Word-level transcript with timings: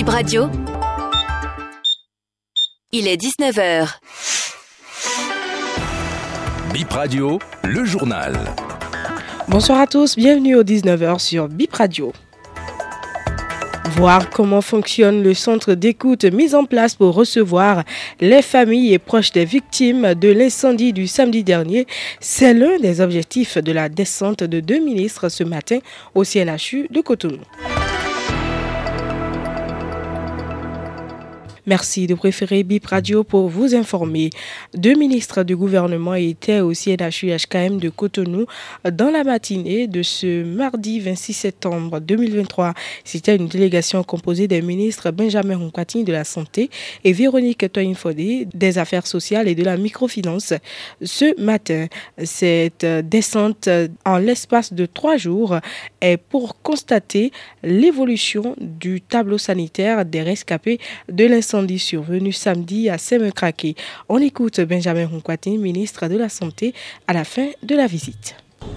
Bip 0.00 0.08
Radio. 0.08 0.48
Il 2.90 3.06
est 3.06 3.20
19h. 3.20 3.98
Bip 6.72 6.90
Radio, 6.90 7.38
le 7.64 7.84
journal. 7.84 8.34
Bonsoir 9.46 9.78
à 9.78 9.86
tous, 9.86 10.16
bienvenue 10.16 10.56
au 10.56 10.64
19h 10.64 11.18
sur 11.18 11.48
Bip 11.48 11.74
Radio. 11.74 12.14
Voir 13.90 14.30
comment 14.30 14.62
fonctionne 14.62 15.22
le 15.22 15.34
centre 15.34 15.74
d'écoute 15.74 16.24
mis 16.24 16.54
en 16.54 16.64
place 16.64 16.94
pour 16.94 17.14
recevoir 17.14 17.84
les 18.20 18.40
familles 18.40 18.94
et 18.94 18.98
proches 18.98 19.32
des 19.32 19.44
victimes 19.44 20.14
de 20.14 20.30
l'incendie 20.30 20.94
du 20.94 21.08
samedi 21.08 21.44
dernier, 21.44 21.86
c'est 22.20 22.54
l'un 22.54 22.78
des 22.78 23.02
objectifs 23.02 23.58
de 23.58 23.72
la 23.72 23.90
descente 23.90 24.44
de 24.44 24.60
deux 24.60 24.78
ministres 24.78 25.28
ce 25.28 25.44
matin 25.44 25.80
au 26.14 26.24
CNHU 26.24 26.88
de 26.88 27.02
Cotonou. 27.02 27.40
Merci 31.70 32.08
de 32.08 32.16
préférer 32.16 32.64
BIP 32.64 32.84
Radio 32.86 33.22
pour 33.22 33.48
vous 33.48 33.76
informer. 33.76 34.30
Deux 34.74 34.94
ministres 34.94 35.44
du 35.44 35.54
gouvernement 35.54 36.16
étaient 36.16 36.58
au 36.58 36.72
CNHU-HKM 36.72 37.78
de 37.78 37.88
Cotonou 37.90 38.46
dans 38.90 39.08
la 39.08 39.22
matinée 39.22 39.86
de 39.86 40.02
ce 40.02 40.42
mardi 40.42 40.98
26 40.98 41.32
septembre 41.32 42.00
2023. 42.00 42.74
C'était 43.04 43.36
une 43.36 43.46
délégation 43.46 44.02
composée 44.02 44.48
des 44.48 44.62
ministres 44.62 45.12
Benjamin 45.12 45.58
Roncatini 45.58 46.02
de 46.02 46.10
la 46.10 46.24
Santé 46.24 46.70
et 47.04 47.12
Véronique 47.12 47.70
Toinfodé 47.70 48.48
des 48.52 48.78
Affaires 48.78 49.06
sociales 49.06 49.46
et 49.46 49.54
de 49.54 49.62
la 49.62 49.76
microfinance. 49.76 50.54
Ce 51.00 51.40
matin, 51.40 51.86
cette 52.24 52.84
descente 52.84 53.68
en 54.04 54.18
l'espace 54.18 54.72
de 54.72 54.86
trois 54.86 55.16
jours 55.18 55.60
est 56.00 56.16
pour 56.16 56.60
constater 56.62 57.30
l'évolution 57.62 58.56
du 58.58 59.00
tableau 59.00 59.38
sanitaire 59.38 60.04
des 60.04 60.22
rescapés 60.22 60.80
de 61.08 61.26
l'incendie 61.26 61.59
survenu 61.78 62.32
samedi 62.32 62.88
à 62.88 62.98
Semekrake. 62.98 63.76
On 64.08 64.18
écoute 64.18 64.60
Benjamin 64.60 65.06
Ronquatin, 65.06 65.56
ministre 65.58 66.08
de 66.08 66.16
la 66.16 66.28
Santé, 66.28 66.74
à 67.06 67.12
la 67.12 67.24
fin 67.24 67.48
de 67.62 67.74
la 67.74 67.86
visite. 67.86 68.34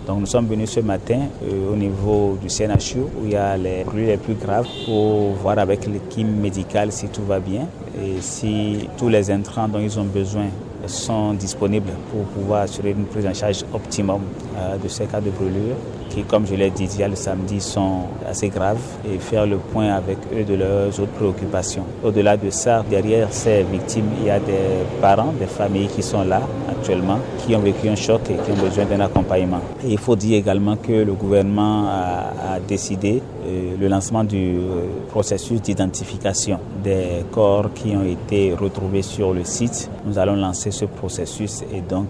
Donc 0.07 0.19
nous 0.19 0.25
sommes 0.25 0.47
venus 0.47 0.69
ce 0.69 0.79
matin 0.79 1.19
euh, 1.43 1.73
au 1.73 1.75
niveau 1.75 2.37
du 2.41 2.47
CNHU 2.47 3.01
où 3.01 3.25
il 3.25 3.31
y 3.31 3.35
a 3.35 3.57
les 3.57 3.83
brûlures 3.83 4.07
les 4.07 4.17
plus 4.17 4.33
graves 4.33 4.67
pour 4.85 5.31
voir 5.33 5.59
avec 5.59 5.85
l'équipe 5.85 6.27
médicale 6.27 6.91
si 6.91 7.07
tout 7.07 7.23
va 7.23 7.39
bien 7.39 7.67
et 8.01 8.21
si 8.21 8.87
tous 8.97 9.09
les 9.09 9.29
intrants 9.29 9.67
dont 9.67 9.79
ils 9.79 9.99
ont 9.99 10.05
besoin 10.05 10.47
sont 10.87 11.33
disponibles 11.33 11.91
pour 12.11 12.23
pouvoir 12.25 12.63
assurer 12.63 12.91
une 12.91 13.05
prise 13.05 13.25
en 13.25 13.33
charge 13.33 13.63
optimum 13.73 14.21
euh, 14.57 14.77
de 14.77 14.87
ces 14.87 15.05
cas 15.05 15.21
de 15.21 15.29
brûlure 15.29 15.75
qui, 16.13 16.23
comme 16.23 16.45
je 16.45 16.55
l'ai 16.55 16.69
dit 16.69 16.85
hier 16.85 17.09
le 17.09 17.15
samedi, 17.15 17.59
sont 17.59 18.03
assez 18.29 18.49
graves 18.49 18.77
et 19.09 19.17
faire 19.17 19.45
le 19.45 19.57
point 19.57 19.89
avec 19.93 20.17
eux 20.35 20.43
de 20.43 20.55
leurs 20.55 20.87
autres 20.99 21.11
préoccupations. 21.13 21.85
Au-delà 22.03 22.37
de 22.37 22.49
ça, 22.49 22.83
derrière 22.89 23.31
ces 23.31 23.63
victimes, 23.63 24.09
il 24.21 24.27
y 24.27 24.29
a 24.29 24.39
des 24.39 24.83
parents, 25.01 25.33
des 25.39 25.47
familles 25.47 25.87
qui 25.87 26.03
sont 26.03 26.23
là 26.23 26.41
actuellement, 26.69 27.19
qui 27.39 27.55
ont 27.55 27.59
vécu 27.59 27.89
un 27.89 27.95
choc 27.95 28.21
et 28.29 28.35
qui 28.35 28.51
ont 28.51 28.63
besoin 28.63 28.85
d'un 28.85 28.99
accompagnement. 28.99 29.61
Il 29.85 29.97
faut 29.97 30.15
dire 30.15 30.37
également 30.37 30.75
que 30.75 30.91
le 30.91 31.13
gouvernement 31.13 31.87
a, 31.87 32.53
a 32.55 32.59
décidé 32.59 33.21
euh, 33.45 33.75
le 33.79 33.87
lancement 33.87 34.23
du 34.23 34.57
euh, 34.57 34.85
processus 35.09 35.61
d'identification 35.61 36.59
des 36.83 37.25
corps 37.31 37.73
qui 37.73 37.95
ont 37.95 38.03
été 38.05 38.53
retrouvés 38.53 39.01
sur 39.01 39.33
le 39.33 39.43
site. 39.43 39.89
Nous 40.05 40.17
allons 40.17 40.35
lancer 40.35 40.71
ce 40.71 40.85
processus 40.85 41.63
et 41.73 41.81
donc 41.81 42.07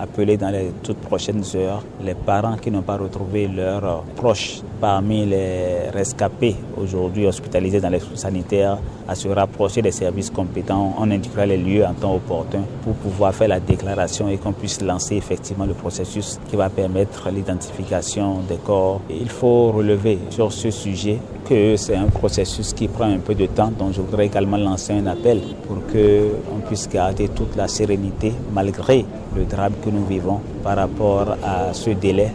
appeler 0.00 0.36
dans 0.36 0.50
les 0.50 0.72
toutes 0.82 0.98
prochaines 0.98 1.42
heures 1.54 1.82
les 2.04 2.14
parents 2.14 2.56
qui 2.56 2.70
n'ont 2.70 2.82
pas 2.82 2.96
retrouvé 2.96 3.37
leurs 3.46 4.02
proches 4.16 4.62
parmi 4.80 5.26
les 5.26 5.90
rescapés 5.92 6.56
aujourd'hui 6.76 7.26
hospitalisés 7.26 7.80
dans 7.80 7.88
les 7.88 8.00
sanitaires 8.14 8.78
à 9.06 9.14
se 9.14 9.28
rapprocher 9.28 9.82
des 9.82 9.90
services 9.90 10.30
compétents. 10.30 10.94
On 10.98 11.10
indiquera 11.10 11.46
les 11.46 11.56
lieux 11.56 11.84
en 11.84 11.94
temps 11.94 12.14
opportun 12.14 12.62
pour 12.82 12.94
pouvoir 12.94 13.34
faire 13.34 13.48
la 13.48 13.60
déclaration 13.60 14.28
et 14.28 14.36
qu'on 14.36 14.52
puisse 14.52 14.80
lancer 14.82 15.16
effectivement 15.16 15.64
le 15.64 15.74
processus 15.74 16.38
qui 16.48 16.56
va 16.56 16.68
permettre 16.68 17.30
l'identification 17.30 18.40
des 18.48 18.56
corps. 18.56 19.00
Il 19.10 19.28
faut 19.30 19.72
relever 19.72 20.18
sur 20.30 20.52
ce 20.52 20.70
sujet 20.70 21.18
que 21.48 21.76
c'est 21.76 21.96
un 21.96 22.06
processus 22.06 22.72
qui 22.74 22.88
prend 22.88 23.10
un 23.10 23.18
peu 23.18 23.34
de 23.34 23.46
temps, 23.46 23.70
donc 23.70 23.92
je 23.94 24.00
voudrais 24.00 24.26
également 24.26 24.58
lancer 24.58 24.92
un 24.92 25.06
appel 25.06 25.40
pour 25.66 25.76
qu'on 25.86 26.60
puisse 26.66 26.88
garder 26.88 27.28
toute 27.28 27.56
la 27.56 27.68
sérénité 27.68 28.32
malgré 28.52 29.04
le 29.34 29.44
drame 29.44 29.72
que 29.84 29.90
nous 29.90 30.04
vivons 30.04 30.40
par 30.62 30.76
rapport 30.76 31.36
à 31.42 31.72
ce 31.72 31.90
délai. 31.90 32.32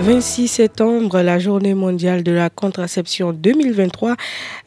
26 0.00 0.48
septembre, 0.48 1.20
la 1.20 1.38
journée 1.38 1.74
mondiale 1.74 2.22
de 2.22 2.32
la 2.32 2.48
contraception 2.48 3.32
2023. 3.34 4.16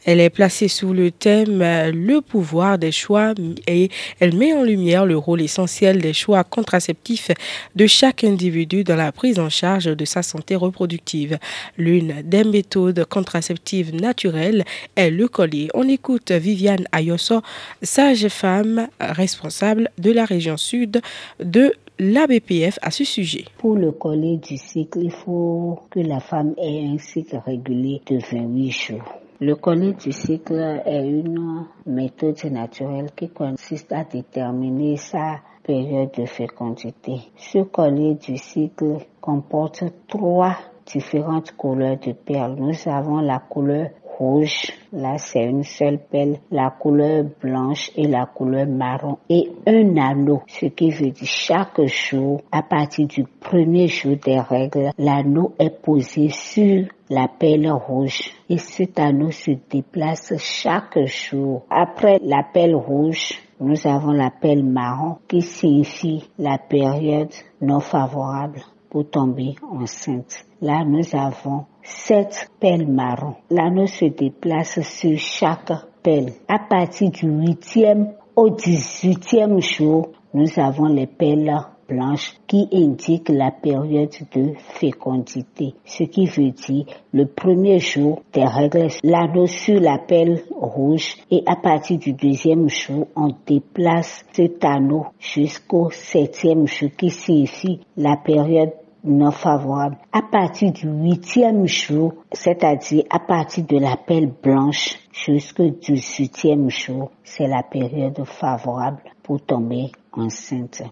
Elle 0.04 0.20
est 0.20 0.30
placée 0.30 0.68
sous 0.68 0.92
le 0.92 1.10
thème 1.10 1.58
Le 1.58 2.20
pouvoir 2.20 2.78
des 2.78 2.92
choix 2.92 3.34
et 3.66 3.90
elle 4.20 4.36
met 4.36 4.52
en 4.52 4.62
lumière 4.62 5.06
le 5.06 5.16
rôle 5.16 5.42
essentiel 5.42 6.00
des 6.00 6.12
choix 6.12 6.44
contraceptifs 6.44 7.32
de 7.74 7.86
chaque 7.88 8.22
individu 8.22 8.84
dans 8.84 8.94
la 8.94 9.10
prise 9.10 9.40
en 9.40 9.48
charge 9.48 9.86
de 9.86 10.04
sa 10.04 10.22
santé 10.22 10.54
reproductive. 10.54 11.38
L'une 11.78 12.22
des 12.22 12.44
méthodes 12.44 13.04
contraceptives 13.04 13.92
naturelles 13.92 14.64
est 14.94 15.10
le 15.10 15.26
collier. 15.26 15.68
On 15.74 15.88
écoute 15.88 16.30
Viviane 16.30 16.86
Ayosso, 16.92 17.42
sage-femme 17.82 18.86
responsable 19.00 19.90
de 19.98 20.12
la 20.12 20.26
région 20.26 20.56
sud 20.56 21.02
de 21.40 21.74
l'ABPF 21.98 22.78
à 22.82 22.90
ce 22.90 23.04
sujet. 23.04 23.44
Pour 23.58 23.76
le 23.76 23.92
collier 23.92 24.38
du 24.38 24.56
cycle, 24.56 25.00
il 25.02 25.12
faut 25.12 25.78
que 25.90 26.00
la 26.00 26.20
femme 26.20 26.54
ait 26.58 26.86
un 26.86 26.98
cycle 26.98 27.40
régulier 27.44 28.00
de 28.06 28.18
28 28.18 28.70
jours. 28.70 29.14
Le 29.40 29.54
collier 29.56 29.92
du 29.92 30.12
cycle 30.12 30.82
est 30.86 31.08
une 31.08 31.66
méthode 31.86 32.42
naturelle 32.44 33.10
qui 33.14 33.28
consiste 33.28 33.92
à 33.92 34.04
déterminer 34.04 34.96
sa 34.96 35.40
période 35.62 36.10
de 36.16 36.24
fécondité. 36.24 37.20
Ce 37.36 37.58
collier 37.58 38.14
du 38.14 38.36
cycle 38.36 38.98
comporte 39.20 39.84
trois 40.08 40.56
différentes 40.86 41.52
couleurs 41.52 41.98
de 41.98 42.12
perles. 42.12 42.56
Nous 42.58 42.76
avons 42.86 43.20
la 43.20 43.38
couleur 43.38 43.90
rouge, 44.18 44.72
là 44.92 45.18
c'est 45.18 45.44
une 45.44 45.62
seule 45.64 45.98
pelle, 45.98 46.38
la 46.50 46.70
couleur 46.70 47.24
blanche 47.42 47.90
et 47.96 48.06
la 48.06 48.26
couleur 48.26 48.66
marron. 48.66 49.18
Et 49.28 49.50
un 49.66 49.96
anneau, 49.96 50.42
ce 50.46 50.66
qui 50.66 50.90
veut 50.90 51.10
dire 51.10 51.26
chaque 51.26 51.84
jour, 51.86 52.42
à 52.52 52.62
partir 52.62 53.06
du 53.06 53.24
premier 53.24 53.88
jour 53.88 54.16
des 54.16 54.40
règles, 54.40 54.90
l'anneau 54.98 55.52
est 55.58 55.82
posé 55.82 56.28
sur 56.28 56.86
la 57.10 57.28
pelle 57.28 57.70
rouge. 57.70 58.30
Et 58.48 58.58
cet 58.58 58.98
anneau 58.98 59.30
se 59.30 59.52
déplace 59.70 60.32
chaque 60.38 60.98
jour. 61.06 61.64
Après 61.70 62.18
la 62.22 62.42
pelle 62.42 62.74
rouge, 62.74 63.40
nous 63.60 63.86
avons 63.86 64.12
la 64.12 64.30
pelle 64.30 64.64
marron 64.64 65.18
qui 65.28 65.42
signifie 65.42 66.28
la 66.38 66.58
période 66.58 67.32
non 67.60 67.80
favorable 67.80 68.60
pour 68.90 69.08
tomber 69.08 69.54
enceinte. 69.62 70.44
Là, 70.60 70.84
nous 70.84 71.04
avons 71.14 71.64
sept 71.84 72.50
pelles 72.58 72.88
marron. 72.88 73.34
L'anneau 73.50 73.86
se 73.86 74.06
déplace 74.06 74.80
sur 74.80 75.18
chaque 75.18 75.72
pelle. 76.02 76.32
À 76.48 76.58
partir 76.58 77.10
du 77.10 77.26
huitième 77.26 78.14
au 78.34 78.50
dix-huitième 78.50 79.60
jour, 79.60 80.08
nous 80.32 80.58
avons 80.58 80.86
les 80.86 81.06
pelles 81.06 81.54
blanches 81.88 82.34
qui 82.46 82.68
indiquent 82.72 83.28
la 83.28 83.50
période 83.50 84.10
de 84.34 84.54
fécondité. 84.56 85.74
Ce 85.84 86.04
qui 86.04 86.26
veut 86.26 86.50
dire 86.50 86.86
le 87.12 87.26
premier 87.26 87.78
jour 87.78 88.22
des 88.32 88.44
règles, 88.44 88.88
l'anneau 89.02 89.46
sur 89.46 89.80
la 89.80 89.98
pelle 89.98 90.42
rouge 90.50 91.16
et 91.30 91.42
à 91.46 91.56
partir 91.56 91.98
du 91.98 92.12
deuxième 92.12 92.68
jour, 92.68 93.06
on 93.14 93.34
déplace 93.46 94.24
cet 94.32 94.64
anneau 94.64 95.06
jusqu'au 95.18 95.90
septième 95.90 96.66
jour 96.66 96.90
qui 96.96 97.10
signifie 97.10 97.80
la 97.96 98.16
période 98.16 98.72
non 99.04 99.30
favorable. 99.30 99.96
À 100.12 100.22
partir 100.22 100.72
du 100.72 100.88
huitième 100.88 101.66
jour, 101.66 102.14
c'est-à-dire 102.32 103.04
à 103.10 103.18
partir 103.18 103.64
de 103.64 103.78
la 103.78 103.96
pelle 103.96 104.32
blanche 104.42 104.96
jusqu'au 105.12 105.68
dix-huitième 105.68 106.70
jour, 106.70 107.10
c'est 107.22 107.46
la 107.46 107.62
période 107.62 108.24
favorable 108.24 109.02
pour 109.22 109.40
tomber 109.40 109.92
enceinte. 110.12 110.82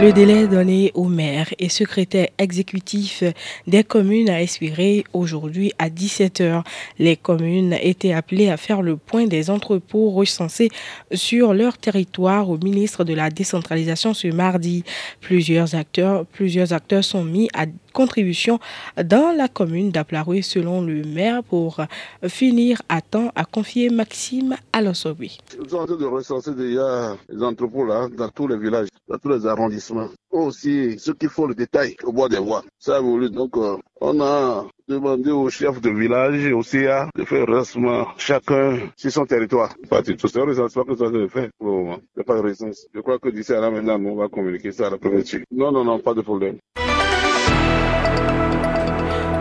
Le 0.00 0.12
délai 0.12 0.48
donné 0.48 0.90
aux 0.94 1.08
maires 1.08 1.54
et 1.58 1.68
secrétaires 1.68 2.28
exécutifs 2.36 3.22
des 3.68 3.84
communes 3.84 4.28
a 4.28 4.42
expiré 4.42 5.04
aujourd'hui 5.12 5.72
à 5.78 5.88
17h. 5.88 6.64
Les 6.98 7.16
communes 7.16 7.76
étaient 7.80 8.12
appelées 8.12 8.50
à 8.50 8.56
faire 8.56 8.82
le 8.82 8.96
point 8.96 9.26
des 9.26 9.50
entrepôts 9.50 10.10
recensés 10.10 10.68
sur 11.12 11.54
leur 11.54 11.78
territoire 11.78 12.50
au 12.50 12.58
ministre 12.58 13.04
de 13.04 13.14
la 13.14 13.30
décentralisation 13.30 14.14
ce 14.14 14.28
mardi. 14.28 14.82
Plusieurs 15.20 15.76
acteurs, 15.76 16.26
plusieurs 16.26 16.72
acteurs 16.72 17.04
sont 17.04 17.24
mis 17.24 17.48
à 17.54 17.66
contribution 17.94 18.58
dans 19.02 19.34
la 19.34 19.48
commune 19.48 19.90
d'Aplaroué 19.90 20.42
selon 20.42 20.82
le 20.82 21.02
maire 21.04 21.42
pour 21.42 21.80
finir 22.28 22.82
à 22.90 23.00
temps, 23.00 23.32
a 23.34 23.44
confié 23.44 23.88
Maxime 23.88 24.56
Alossobi. 24.72 25.38
Nous 25.58 25.68
sommes 25.70 25.80
en 25.80 25.86
train 25.86 25.96
de 25.96 26.04
recenser 26.04 26.54
déjà 26.54 27.16
les 27.28 27.42
entrepôts 27.42 27.86
là, 27.86 28.08
dans 28.14 28.28
tous 28.28 28.48
les 28.48 28.58
villages, 28.58 28.88
dans 29.08 29.18
tous 29.18 29.30
les 29.30 29.46
arrondissements. 29.46 30.08
Aussi, 30.30 30.98
ceux 30.98 31.14
qui 31.14 31.28
font 31.28 31.46
le 31.46 31.54
détail 31.54 31.94
au 32.02 32.12
bois 32.12 32.28
des 32.28 32.38
voies. 32.38 32.64
Ça 32.78 32.96
a 32.96 33.00
voulu. 33.00 33.30
Donc, 33.30 33.56
euh, 33.56 33.76
on 34.00 34.20
a 34.20 34.66
demander 34.88 35.30
aux 35.30 35.48
chefs 35.48 35.80
de 35.80 35.90
village 35.90 36.44
et 36.44 36.52
au 36.52 36.62
CA 36.62 37.08
de 37.14 37.24
faire 37.24 37.46
recensement 37.46 38.08
chacun 38.18 38.80
sur 38.96 39.12
son 39.12 39.26
territoire. 39.26 39.72
C'est 40.04 40.36
un 40.36 40.44
recensement 40.44 40.84
que 40.84 40.96
ça 40.96 41.10
se 41.10 41.28
fait 41.28 41.50
pour 41.58 41.68
le 41.68 41.74
moment. 41.74 41.98
Il 42.00 42.18
n'y 42.18 42.22
a 42.22 42.24
pas 42.24 42.36
de 42.36 42.42
récence. 42.42 42.86
Je 42.92 43.00
crois 43.00 43.18
que 43.20 43.28
d'ici 43.28 43.52
à 43.52 43.60
là 43.60 43.70
maintenant, 43.70 43.98
on 43.98 44.16
va 44.16 44.28
communiquer 44.28 44.72
ça 44.72 44.88
à 44.88 44.90
la 44.90 44.98
préfecture. 44.98 45.40
Non, 45.52 45.70
non, 45.70 45.84
non, 45.84 46.00
pas 46.00 46.14
de 46.14 46.20
problème. 46.22 46.58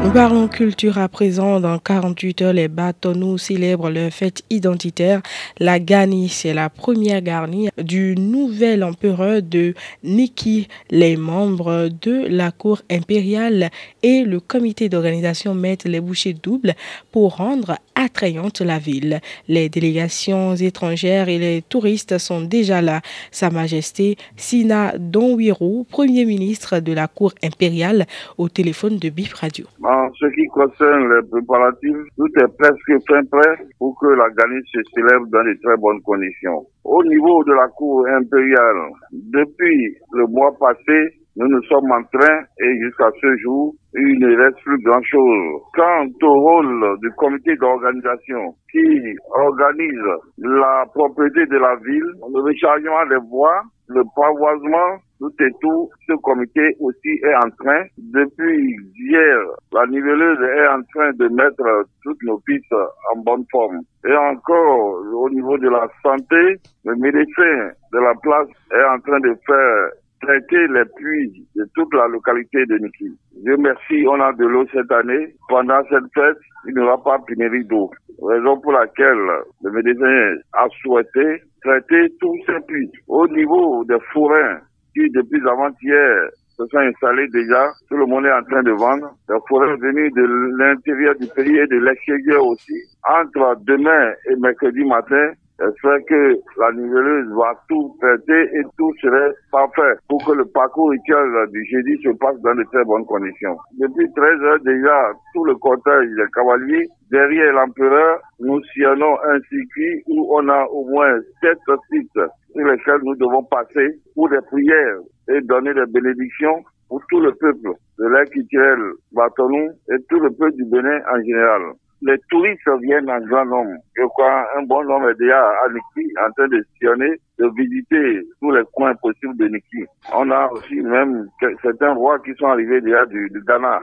Nous 0.03 0.11
parlons 0.11 0.49
culture 0.49 0.97
à 0.97 1.07
présent. 1.07 1.61
Dans 1.61 1.79
48 1.79 2.41
heures, 2.41 2.53
les 2.53 2.67
Bâtonnous 2.67 3.37
célèbrent 3.37 3.89
leur 3.89 4.11
fête 4.11 4.43
identitaire. 4.49 5.21
La 5.59 5.79
Gani, 5.79 6.27
c'est 6.27 6.53
la 6.53 6.69
première 6.69 7.21
garnie 7.21 7.69
du 7.77 8.13
nouvel 8.17 8.83
empereur 8.83 9.41
de 9.41 9.73
Niki. 10.03 10.67
Les 10.91 11.15
membres 11.15 11.89
de 12.01 12.27
la 12.27 12.51
cour 12.51 12.81
impériale 12.91 13.69
et 14.03 14.23
le 14.23 14.41
comité 14.41 14.89
d'organisation 14.89 15.55
mettent 15.55 15.85
les 15.85 16.01
bouchées 16.01 16.33
doubles 16.33 16.73
pour 17.13 17.37
rendre 17.37 17.77
attrayante 17.95 18.59
la 18.59 18.79
ville. 18.79 19.21
Les 19.47 19.69
délégations 19.69 20.53
étrangères 20.55 21.29
et 21.29 21.39
les 21.39 21.61
touristes 21.61 22.17
sont 22.17 22.41
déjà 22.41 22.81
là. 22.81 23.01
Sa 23.31 23.49
Majesté 23.49 24.17
Sina 24.35 24.95
Donwiro, 24.97 25.85
Premier 25.89 26.25
ministre 26.25 26.79
de 26.79 26.91
la 26.91 27.07
Cour 27.07 27.31
impériale, 27.41 28.05
au 28.37 28.49
téléphone 28.49 28.97
de 28.97 29.09
BIF 29.09 29.33
Radio. 29.35 29.65
En 29.93 30.09
ce 30.13 30.25
qui 30.33 30.45
concerne 30.47 31.13
les 31.13 31.21
préparatifs, 31.29 32.09
tout 32.17 32.31
est 32.41 32.57
presque 32.57 32.93
fin 33.07 33.21
prêt 33.29 33.57
pour 33.77 33.93
que 34.01 34.07
la 34.07 34.27
Galice 34.31 34.65
se 34.73 34.81
célèbre 34.95 35.27
dans 35.29 35.45
de 35.45 35.53
très 35.61 35.77
bonnes 35.77 36.01
conditions. 36.01 36.65
Au 36.83 37.03
niveau 37.03 37.43
de 37.43 37.53
la 37.53 37.67
Cour 37.77 38.01
impériale, 38.07 38.89
depuis 39.11 39.93
le 40.13 40.25
mois 40.33 40.49
passé, 40.59 41.13
nous 41.37 41.47
nous 41.47 41.61
sommes 41.69 41.91
en 41.91 42.01
train 42.09 42.41
et 42.59 42.79
jusqu'à 42.81 43.09
ce 43.21 43.37
jour, 43.37 43.75
il 43.93 44.17
ne 44.17 44.35
reste 44.35 44.57
plus 44.63 44.81
grand-chose. 44.81 45.61
Quant 45.75 46.09
au 46.23 46.33
rôle 46.41 46.97
du 47.01 47.11
comité 47.11 47.55
d'organisation 47.57 48.55
qui 48.71 49.13
organise 49.29 50.09
la 50.39 50.85
propriété 50.91 51.45
de 51.45 51.57
la 51.57 51.75
ville, 51.85 52.11
le 52.33 52.41
rechargement 52.41 53.05
des 53.09 53.21
voies, 53.29 53.61
le 53.89 54.01
pavoisement, 54.15 54.97
tout 55.23 55.43
et 55.43 55.51
tout, 55.61 55.89
ce 56.05 56.13
comité 56.21 56.75
aussi 56.81 57.11
est 57.23 57.35
en 57.35 57.49
train, 57.57 57.83
depuis 57.97 58.75
hier, 58.99 59.37
la 59.71 59.85
niveleuse 59.87 60.41
est 60.41 60.67
en 60.67 60.81
train 60.93 61.11
de 61.13 61.27
mettre 61.29 61.85
toutes 62.03 62.21
nos 62.23 62.39
pistes 62.39 62.73
en 62.73 63.19
bonne 63.21 63.45
forme. 63.49 63.79
Et 64.05 64.15
encore, 64.15 64.99
au 65.15 65.29
niveau 65.29 65.57
de 65.57 65.69
la 65.69 65.87
santé, 66.03 66.59
le 66.83 66.95
médecin 66.95 67.71
de 67.93 67.99
la 67.99 68.13
place 68.21 68.49
est 68.73 68.83
en 68.83 68.99
train 68.99 69.19
de 69.21 69.33
faire 69.45 69.89
traiter 70.21 70.67
les 70.67 70.85
puits 70.97 71.47
de 71.55 71.63
toute 71.73 71.93
la 71.93 72.07
localité 72.07 72.65
de 72.65 72.77
Niki. 72.79 73.17
Dieu 73.43 73.55
merci, 73.57 74.05
on 74.07 74.19
a 74.19 74.33
de 74.33 74.45
l'eau 74.45 74.65
cette 74.73 74.91
année. 74.91 75.35
Pendant 75.47 75.83
cette 75.89 76.11
fête, 76.13 76.37
il 76.67 76.75
n'y 76.75 76.81
aura 76.81 77.01
pas 77.01 77.19
pénurie 77.27 77.65
d'eau. 77.65 77.91
Raison 78.21 78.59
pour 78.59 78.73
laquelle 78.73 79.25
le 79.63 79.71
médecin 79.71 80.35
a 80.53 80.65
souhaité 80.81 81.43
traiter 81.61 82.13
tous 82.19 82.37
ces 82.45 82.59
puits. 82.67 82.91
Au 83.07 83.27
niveau 83.27 83.83
des 83.85 83.99
forains 84.13 84.59
qui, 84.93 85.09
depuis 85.11 85.41
avant-hier, 85.47 86.29
se 86.57 86.65
sont 86.67 86.77
installés 86.77 87.27
déjà. 87.29 87.71
Tout 87.89 87.97
le 87.97 88.05
monde 88.05 88.25
est 88.25 88.33
en 88.33 88.43
train 88.43 88.63
de 88.63 88.71
vendre. 88.71 89.11
Les 89.29 89.37
forêts 89.47 89.75
venus 89.77 90.13
de 90.13 90.23
l'intérieur 90.57 91.15
du 91.15 91.27
pays 91.27 91.57
et 91.57 91.67
de 91.67 91.77
l'extérieur 91.77 92.45
aussi. 92.45 92.79
Entre 93.07 93.57
demain 93.65 94.13
et 94.29 94.35
mercredi 94.37 94.83
matin, 94.85 95.31
J'espère 95.59 95.99
que 96.09 96.35
la 96.57 96.71
niveleuse 96.71 97.29
va 97.37 97.53
tout 97.69 97.95
traiter 98.01 98.57
et 98.57 98.63
tout 98.77 98.91
serait 99.01 99.31
parfait 99.51 99.95
pour 100.09 100.25
que 100.25 100.31
le 100.31 100.45
parcours 100.45 100.89
rituel 100.89 101.29
du 101.51 101.63
jeudi 101.65 102.01
se 102.01 102.09
passe 102.17 102.39
dans 102.41 102.55
de 102.55 102.63
très 102.71 102.83
bonnes 102.85 103.05
conditions. 103.05 103.55
Depuis 103.77 104.11
13 104.15 104.41
heures 104.41 104.59
déjà, 104.61 105.11
tout 105.33 105.45
le 105.45 105.55
cortège 105.55 106.09
des 106.15 106.25
cavaliers, 106.33 106.87
derrière 107.11 107.53
l'empereur, 107.53 108.19
nous 108.39 108.63
sillonnons 108.73 109.15
un 109.23 109.39
circuit 109.41 110.03
où 110.07 110.35
on 110.35 110.49
a 110.49 110.65
au 110.65 110.85
moins 110.89 111.19
sept 111.41 111.59
sites 111.91 112.09
sur 112.13 112.67
lesquels 112.67 113.01
nous 113.03 113.15
devons 113.15 113.43
passer 113.43 113.99
pour 114.15 114.29
des 114.29 114.41
prières 114.49 114.97
et 115.29 115.41
donner 115.41 115.73
des 115.75 115.85
bénédictions 115.85 116.63
pour 116.89 117.01
tout 117.09 117.19
le 117.19 117.31
peuple 117.35 117.73
de 117.99 118.05
l'Aquitiel, 118.05 118.79
Batonou 119.11 119.69
et 119.91 120.01
tout 120.09 120.19
le 120.19 120.31
peuple 120.31 120.55
du 120.55 120.65
Bénin 120.65 120.99
en 121.11 121.21
général 121.21 121.61
les 122.05 122.17
touristes 122.29 122.61
viennent 122.81 123.09
en 123.09 123.19
grand 123.21 123.45
nombre. 123.45 123.71
Je 123.95 124.03
crois 124.03 124.45
un 124.57 124.63
bon 124.63 124.83
nombre 124.83 125.09
est 125.09 125.19
déjà 125.19 125.39
à 125.39 125.69
Niki 125.69 126.11
en 126.19 126.31
train 126.31 126.47
de 126.47 126.65
sillonner, 126.77 127.19
de 127.39 127.49
visiter 127.55 128.21
tous 128.41 128.51
les 128.51 128.63
coins 128.73 128.93
possibles 128.95 129.37
de 129.37 129.47
Niki. 129.47 129.85
On 130.13 130.29
a 130.31 130.49
aussi 130.51 130.75
même 130.75 131.27
certains 131.61 131.93
rois 131.93 132.19
qui 132.19 132.33
sont 132.37 132.47
arrivés 132.47 132.81
déjà 132.81 133.05
du, 133.05 133.29
du 133.29 133.41
Ghana. 133.47 133.81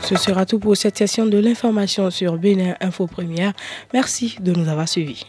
Ce 0.00 0.16
sera 0.16 0.46
tout 0.46 0.58
pour 0.58 0.76
cette 0.76 0.96
session 0.96 1.26
de 1.26 1.38
l'information 1.38 2.10
sur 2.10 2.38
Bénin 2.38 2.74
Info 2.80 3.06
Première. 3.06 3.52
Merci 3.92 4.38
de 4.40 4.52
nous 4.52 4.68
avoir 4.68 4.88
suivis. 4.88 5.26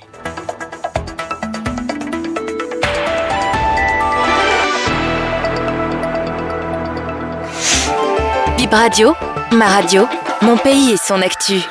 Bip 8.57 8.72
Radio, 8.72 9.13
ma 9.51 9.65
radio, 9.65 10.04
mon 10.41 10.57
pays 10.57 10.94
et 10.94 10.97
son 10.97 11.21
actu. 11.21 11.62